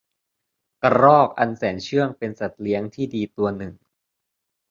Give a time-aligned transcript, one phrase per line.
[0.83, 3.71] กระรอกอันแสนเชื่องเป็นสัตว์เลี้ยงที่ดีตัวหนึ่ง